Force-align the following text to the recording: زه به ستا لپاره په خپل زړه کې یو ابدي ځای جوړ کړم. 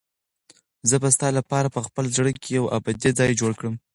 زه 0.89 0.95
به 1.01 1.09
ستا 1.15 1.27
لپاره 1.37 1.67
په 1.75 1.79
خپل 1.87 2.05
زړه 2.17 2.31
کې 2.41 2.49
یو 2.57 2.65
ابدي 2.77 3.11
ځای 3.19 3.31
جوړ 3.39 3.51
کړم. 3.59 3.75